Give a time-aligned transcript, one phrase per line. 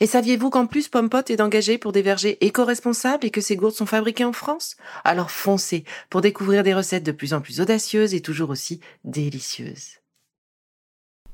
[0.00, 3.74] Et saviez-vous qu'en plus Pompot est engagé pour des vergers éco-responsables et que ces gourdes
[3.74, 4.76] sont fabriquées en France?
[5.04, 9.98] Alors foncez pour découvrir des recettes de plus en plus audacieuses et toujours aussi délicieuses.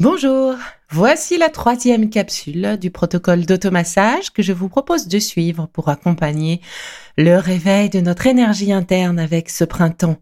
[0.00, 0.54] Bonjour,
[0.90, 6.60] voici la troisième capsule du protocole d'automassage que je vous propose de suivre pour accompagner
[7.16, 10.20] le réveil de notre énergie interne avec ce printemps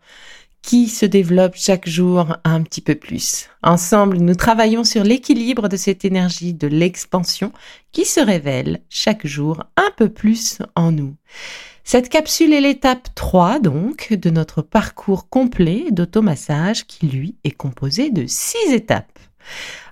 [0.67, 3.48] qui se développe chaque jour un petit peu plus.
[3.62, 7.53] Ensemble, nous travaillons sur l'équilibre de cette énergie de l'expansion
[7.92, 11.14] qui se révèle chaque jour un peu plus en nous.
[11.84, 18.11] Cette capsule est l'étape 3 donc de notre parcours complet d'automassage qui lui est composé
[18.11, 19.20] de 6 étapes.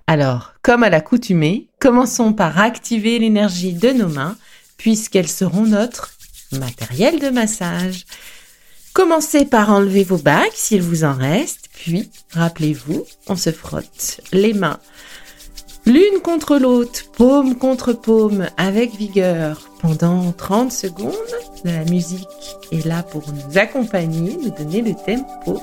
[0.08, 4.36] Alors, comme à l'accoutumée, commençons par activer l'énergie de nos mains
[4.76, 6.10] puisqu'elles seront notre
[6.50, 8.06] matériel de massage.
[8.94, 14.54] Commencez par enlever vos bagues s'il vous en reste, puis rappelez-vous, on se frotte les
[14.54, 14.78] mains
[15.86, 21.14] l'une contre l'autre, paume contre paume, avec vigueur, pendant 30 secondes.
[21.64, 22.28] La musique
[22.72, 25.60] est là pour nous accompagner, nous donner le tempo.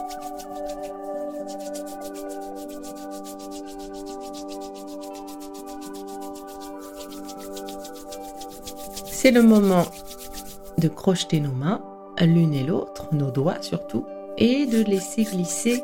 [9.12, 9.86] C'est le moment
[10.78, 11.82] de crocheter nos mains
[12.26, 14.06] l'une et l'autre, nos doigts surtout,
[14.38, 15.84] et de laisser glisser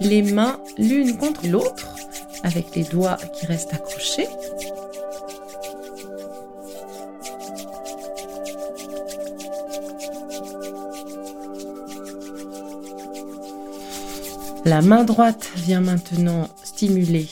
[0.00, 1.88] les mains l'une contre l'autre
[2.42, 4.28] avec les doigts qui restent accrochés.
[14.64, 17.26] La main droite vient maintenant stimuler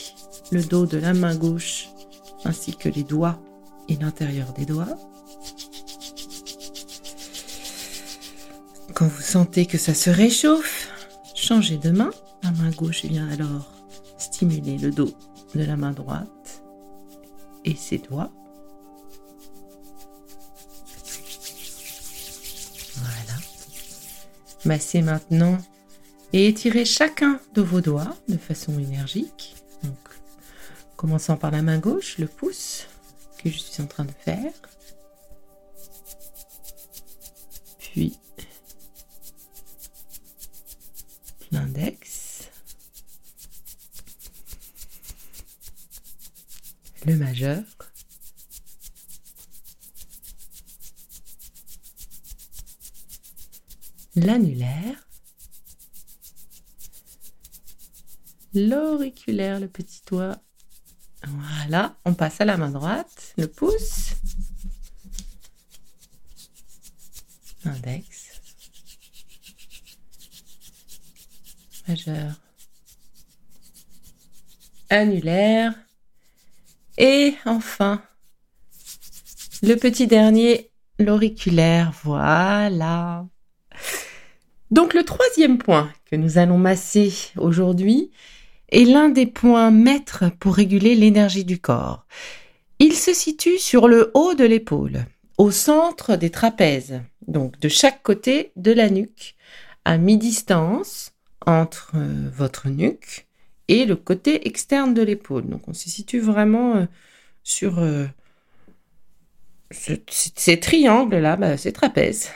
[0.51, 1.89] le dos de la main gauche
[2.43, 3.39] ainsi que les doigts
[3.87, 4.97] et l'intérieur des doigts.
[9.01, 10.87] Quand vous sentez que ça se réchauffe,
[11.33, 12.11] changez de main.
[12.43, 13.67] La main gauche vient alors
[14.19, 15.11] stimuler le dos
[15.55, 16.61] de la main droite
[17.65, 18.31] et ses doigts.
[22.97, 23.39] Voilà.
[24.65, 25.57] Massez maintenant
[26.31, 29.55] et étirez chacun de vos doigts de façon énergique.
[29.81, 29.97] Donc,
[30.95, 32.85] commençant par la main gauche, le pouce
[33.39, 34.53] que je suis en train de faire.
[37.79, 38.19] Puis
[41.71, 42.49] l'index,
[47.05, 47.63] le majeur,
[54.15, 55.07] l'annulaire,
[58.53, 60.41] l'auriculaire, le petit doigt.
[61.25, 64.15] Voilà, on passe à la main droite, le pouce,
[67.63, 68.20] l'index,
[74.89, 75.73] annulaire
[76.97, 78.01] et enfin
[79.63, 81.93] le petit dernier, l'auriculaire.
[82.03, 83.27] Voilà.
[84.71, 88.11] Donc le troisième point que nous allons masser aujourd'hui
[88.69, 92.05] est l'un des points maîtres pour réguler l'énergie du corps.
[92.79, 95.05] Il se situe sur le haut de l'épaule,
[95.37, 99.35] au centre des trapèzes, donc de chaque côté de la nuque,
[99.85, 101.11] à mi-distance,
[101.45, 103.27] entre euh, votre nuque
[103.67, 105.47] et le côté externe de l'épaule.
[105.47, 106.85] Donc on se situe vraiment euh,
[107.43, 108.05] sur euh,
[109.71, 112.29] ces triangles-là, bah, ces trapèzes,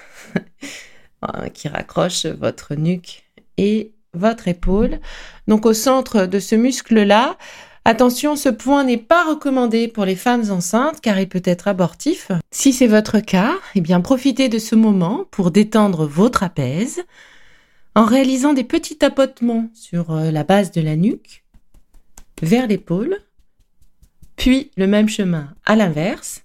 [1.21, 3.23] hein, qui raccrochent votre nuque
[3.57, 4.99] et votre épaule.
[5.47, 7.37] Donc au centre de ce muscle-là,
[7.83, 12.31] attention, ce point n'est pas recommandé pour les femmes enceintes car il peut être abortif.
[12.51, 17.03] Si c'est votre cas, eh bien profitez de ce moment pour détendre vos trapèzes,
[17.95, 21.43] en réalisant des petits tapotements sur euh, la base de la nuque,
[22.41, 23.17] vers l'épaule,
[24.35, 26.43] puis le même chemin à l'inverse,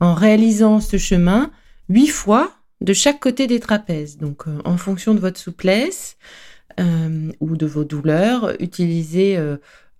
[0.00, 1.50] en réalisant ce chemin
[1.88, 2.52] huit fois
[2.82, 4.18] de chaque côté des trapèzes.
[4.18, 6.18] Donc euh, en fonction de votre souplesse
[6.78, 9.38] euh, ou de vos douleurs, utilisez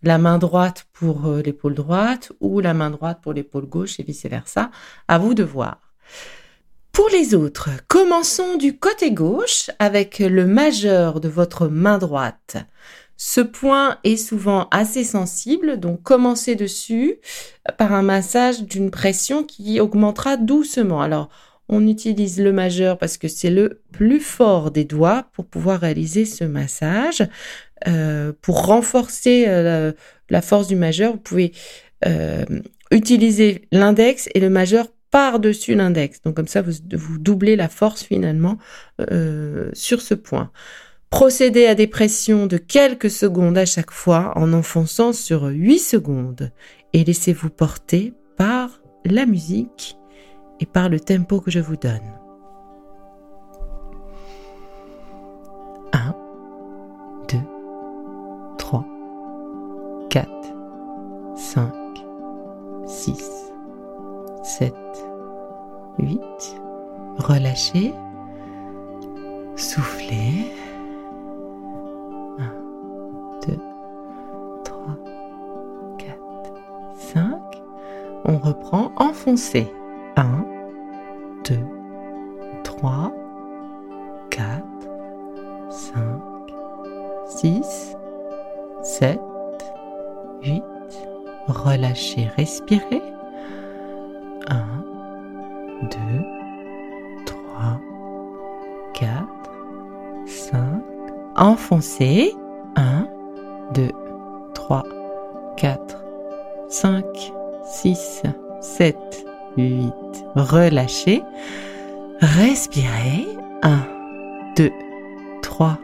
[0.03, 4.71] la main droite pour l'épaule droite ou la main droite pour l'épaule gauche et vice-versa.
[5.09, 5.81] À vous de voir.
[6.97, 12.57] Pour les autres, commençons du côté gauche avec le majeur de votre main droite.
[13.19, 17.17] Ce point est souvent assez sensible, donc commencez dessus
[17.77, 21.03] par un massage d'une pression qui augmentera doucement.
[21.03, 21.29] Alors,
[21.69, 26.25] on utilise le majeur parce que c'est le plus fort des doigts pour pouvoir réaliser
[26.25, 27.23] ce massage.
[27.87, 29.93] Euh, pour renforcer euh,
[30.31, 31.53] la, force du majeur, vous pouvez
[32.07, 32.47] euh,
[32.91, 36.21] utiliser l'index et le majeur par-dessus l'index.
[36.23, 38.59] Donc comme ça, vous, doublez la force finalement
[39.73, 40.51] sur ce point.
[41.11, 46.51] Procédez à des pressions de quelques secondes à chaque fois en enfonçant sur 8 secondes
[46.93, 49.97] et laissez-vous porter par la musique
[50.61, 52.26] et par le tempo que je vous donne.
[64.47, 64.73] 7,
[65.99, 66.21] 8.
[67.19, 67.93] Relâchez.
[69.57, 70.53] Soufflez.
[72.39, 72.45] 1,
[73.49, 73.59] 2,
[74.65, 74.97] 3,
[75.99, 76.17] 4,
[76.97, 77.63] 5.
[78.25, 78.93] On reprend.
[78.97, 79.67] Enfoncez.
[80.15, 80.47] 1,
[81.45, 81.59] 2,
[82.63, 83.13] 3,
[84.31, 84.63] 4,
[85.71, 86.01] 5,
[87.27, 87.97] 6,
[88.85, 89.21] 7,
[90.45, 90.63] 8.
[91.49, 93.16] Relâchez, respirez.
[94.49, 94.57] 1,
[95.83, 95.99] 2,
[97.27, 97.81] 3,
[98.95, 99.27] 4,
[100.27, 100.57] 5.
[101.37, 102.33] Enfoncez.
[102.77, 103.09] 1,
[103.75, 103.91] 2,
[104.55, 104.85] 3,
[105.57, 105.97] 4,
[106.69, 107.33] 5,
[107.65, 108.23] 6,
[108.61, 108.97] 7,
[109.57, 109.93] 8.
[110.35, 111.23] Relâchez.
[112.21, 113.27] Respirez.
[113.63, 113.79] 1,
[114.57, 114.71] 2,
[115.43, 115.79] 3,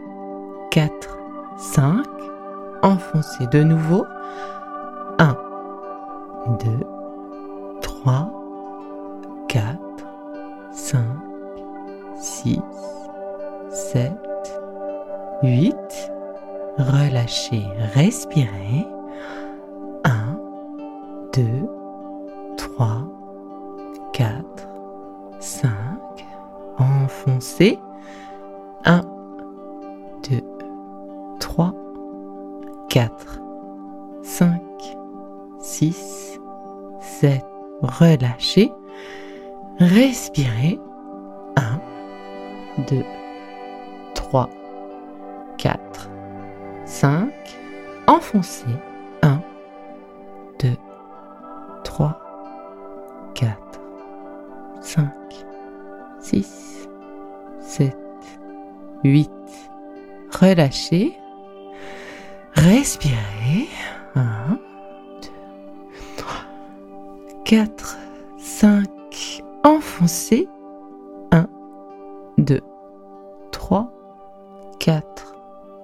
[0.71, 1.19] 4,
[1.59, 2.05] 5.
[2.83, 4.05] Enfoncez de nouveau.
[5.19, 5.37] 1,
[6.65, 6.87] 2,
[7.81, 8.42] 3, 4,
[10.75, 10.99] 5,
[12.19, 12.61] 6,
[13.71, 14.17] 7,
[15.43, 15.77] 8.
[16.79, 18.87] Relâchez, respirez.
[20.05, 20.39] 1,
[21.35, 21.69] 2,
[22.57, 23.07] 3,
[24.15, 24.45] 4,
[25.41, 25.69] 5.
[26.79, 27.79] Enfoncez.
[28.87, 29.03] 1,
[30.23, 30.43] 2,
[31.39, 31.75] 3,
[32.89, 33.41] 4,
[34.23, 34.97] 5,
[35.61, 36.41] 6,
[37.01, 37.45] 7.
[37.83, 38.73] Relâchez.
[39.83, 40.79] Respirez.
[41.57, 43.05] 1, 2,
[44.15, 44.49] 3,
[45.59, 46.09] 4,
[46.87, 47.59] 5.
[48.07, 48.65] Enfoncez.
[49.25, 49.43] 1,
[50.61, 50.77] 2,
[51.83, 52.17] 3,
[53.35, 53.57] 4,
[54.83, 55.47] 5,
[56.21, 56.89] 6,
[57.61, 57.97] 7,
[59.03, 59.31] 8.
[60.31, 61.19] Relâchez.
[62.55, 63.69] Respirez.
[64.15, 64.61] 1,
[65.23, 65.31] 2,
[66.17, 66.47] 3,
[67.45, 68.02] 4, 5.
[70.03, 70.49] Enfoncez.
[71.31, 71.47] 1,
[72.39, 72.61] 2,
[73.53, 73.93] 3,
[74.81, 75.37] 4,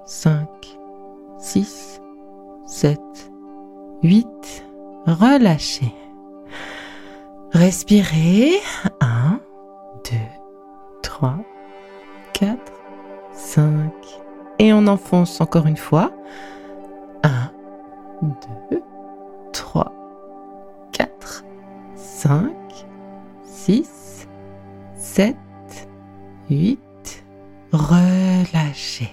[0.06, 0.48] 5,
[1.38, 2.00] 6,
[2.66, 3.00] 7,
[4.02, 4.26] 8.
[5.06, 5.94] Relâchez.
[7.52, 8.54] Respirez.
[9.00, 9.38] 1,
[10.10, 10.16] 2,
[11.02, 11.36] 3,
[12.32, 12.58] 4,
[13.32, 13.92] 5.
[14.58, 16.10] Et on enfonce encore une fois.
[17.22, 17.52] 1,
[18.72, 18.82] 2,
[19.52, 19.92] 3,
[20.90, 21.44] 4,
[21.94, 22.50] 5,
[23.44, 24.07] 6,
[25.18, 25.34] 7,
[26.48, 26.78] 8.
[27.72, 29.10] Relâchez.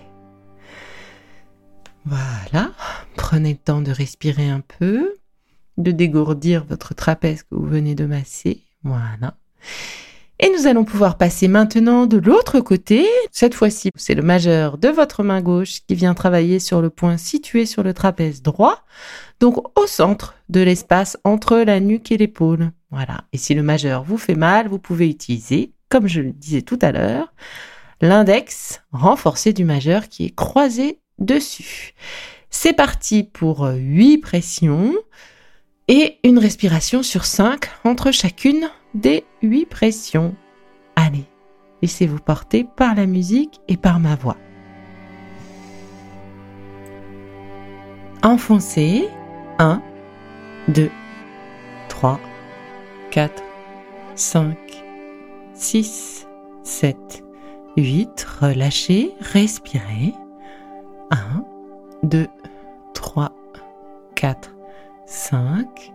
[2.05, 2.73] Voilà.
[3.15, 5.15] Prenez le temps de respirer un peu
[5.77, 8.61] de dégourdir votre trapèze que vous venez de masser.
[8.83, 9.33] Voilà.
[10.37, 13.07] Et nous allons pouvoir passer maintenant de l'autre côté.
[13.31, 17.17] Cette fois-ci, c'est le majeur de votre main gauche qui vient travailler sur le point
[17.17, 18.83] situé sur le trapèze droit,
[19.39, 22.73] donc au centre de l'espace entre la nuque et l'épaule.
[22.91, 23.23] Voilà.
[23.33, 26.79] Et si le majeur vous fait mal, vous pouvez utiliser, comme je le disais tout
[26.81, 27.33] à l'heure,
[28.01, 31.93] l'index renforcé du majeur qui est croisé dessus.
[32.49, 34.93] C'est parti pour 8 pressions
[35.87, 40.35] et une respiration sur 5 entre chacune des 8 pressions.
[40.95, 41.25] Allez,
[41.81, 44.37] laissez-vous porter par la musique et par ma voix.
[48.23, 49.07] Enfoncez
[49.59, 49.81] 1,
[50.69, 50.89] 2,
[51.89, 52.19] 3,
[53.11, 53.43] 4,
[54.15, 54.84] 5,
[55.67, 56.27] 6,
[56.63, 57.23] 7,
[57.75, 58.27] 8.
[58.39, 60.13] Relâchez, respirez.
[61.09, 61.43] 1,
[62.03, 62.27] 2,
[62.93, 63.31] 3,
[64.13, 64.51] 4,
[65.07, 65.91] 5.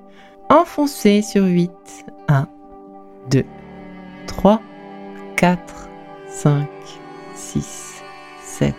[0.48, 1.70] Enfoncez sur 8.
[2.26, 2.48] 1,
[3.30, 3.44] 2,
[4.26, 4.60] 3,
[5.36, 5.88] 4,
[6.26, 6.68] 5,
[7.36, 8.02] 6,
[8.42, 8.74] 7,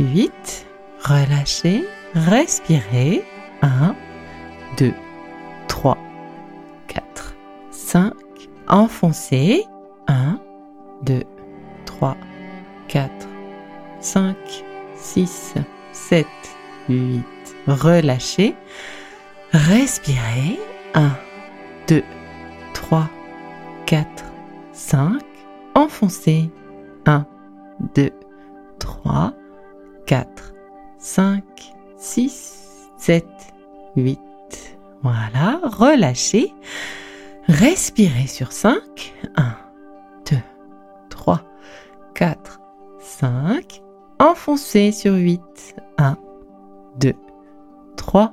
[0.00, 0.66] 8.
[0.98, 3.22] Relâchez, respirez.
[3.62, 3.94] 1,
[4.78, 4.92] 2,
[5.68, 5.96] 3,
[6.88, 7.36] 4,
[7.70, 8.12] 5.
[8.66, 9.64] Enfoncez.
[11.06, 11.22] 1, 2,
[11.84, 12.16] 3,
[12.88, 13.10] 4,
[14.00, 14.36] 5,
[14.96, 15.54] 6,
[15.92, 16.26] 7,
[16.88, 17.24] 8.
[17.66, 18.54] Relâchez.
[19.52, 20.58] Respirez.
[20.94, 21.10] 1,
[21.88, 22.02] 2,
[22.74, 23.08] 3,
[23.86, 24.06] 4,
[24.72, 25.22] 5.
[25.74, 26.50] Enfoncez.
[27.06, 27.26] 1,
[27.94, 28.10] 2,
[28.78, 29.34] 3,
[30.06, 30.54] 4,
[30.98, 31.44] 5,
[31.98, 33.26] 6, 7,
[33.96, 34.20] 8.
[35.02, 36.52] Voilà, relâchez.
[37.48, 39.14] Respirez sur 5.
[39.36, 39.65] 1, 2, 3,
[42.16, 42.62] 4,
[42.98, 43.82] 5.
[44.18, 45.42] Enfoncez sur 8.
[45.98, 46.16] 1,
[46.98, 47.12] 2,
[47.98, 48.32] 3,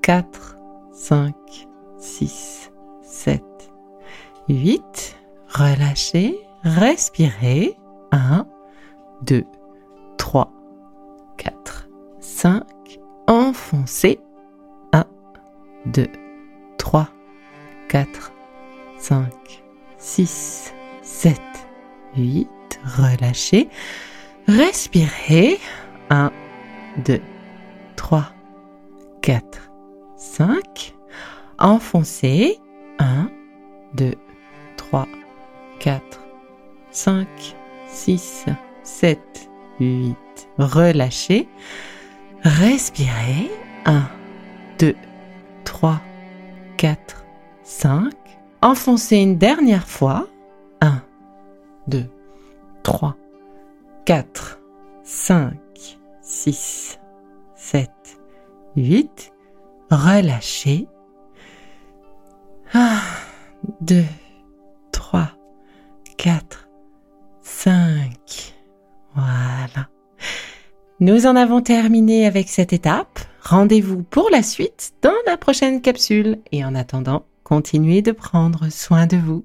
[0.00, 0.56] 4,
[0.94, 1.34] 5,
[1.98, 3.44] 6, 7,
[4.48, 5.16] 8.
[5.46, 6.38] Relâchez.
[6.64, 7.76] Respirez.
[8.12, 8.46] 1,
[9.26, 9.44] 2,
[10.16, 10.50] 3,
[11.36, 11.88] 4,
[12.18, 12.62] 5.
[13.26, 14.20] Enfoncez.
[14.94, 15.04] 1,
[15.84, 16.06] 2,
[16.78, 17.08] 3,
[17.90, 18.32] 4,
[18.98, 19.62] 5,
[19.98, 21.42] 6, 7,
[22.16, 22.48] 8.
[22.84, 23.68] Relâchez.
[24.48, 25.58] Respirez.
[26.10, 26.30] 1,
[27.04, 27.20] 2,
[27.96, 28.26] 3,
[29.22, 29.70] 4,
[30.16, 30.94] 5.
[31.58, 32.58] Enfoncez.
[32.98, 33.30] 1,
[33.94, 34.14] 2,
[34.76, 35.06] 3,
[35.80, 36.20] 4,
[36.90, 37.28] 5,
[37.88, 38.46] 6,
[38.82, 39.18] 7,
[39.80, 40.16] 8.
[40.58, 41.48] Relâchez.
[42.42, 43.50] Respirez.
[43.86, 44.02] 1,
[44.78, 44.94] 2,
[45.64, 46.00] 3,
[46.76, 47.24] 4,
[47.64, 48.12] 5.
[48.60, 50.28] Enfoncez une dernière fois.
[50.80, 51.02] 1,
[51.86, 52.08] 2,
[52.82, 53.16] 3,
[54.04, 54.60] 4,
[55.04, 55.54] 5,
[56.20, 56.98] 6,
[57.54, 57.90] 7,
[58.76, 59.32] 8.
[59.90, 60.88] Relâchez.
[62.72, 62.98] 1,
[63.80, 64.04] 2,
[64.90, 65.28] 3,
[66.16, 66.68] 4,
[67.42, 68.54] 5.
[69.14, 69.88] Voilà.
[71.00, 73.20] Nous en avons terminé avec cette étape.
[73.42, 76.38] Rendez-vous pour la suite dans la prochaine capsule.
[76.52, 79.44] Et en attendant, continuez de prendre soin de vous.